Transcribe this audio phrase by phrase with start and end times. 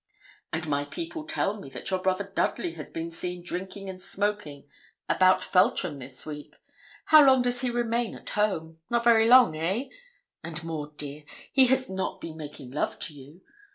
[0.51, 4.67] And my people tell me that your brother Dudley has been seen drinking and smoking
[5.07, 6.55] about Feltram this week.
[7.05, 8.79] How long does he remain at home?
[8.89, 9.89] Not very long, eh?
[10.43, 13.41] And, Maud, dear, he has not been making love to you?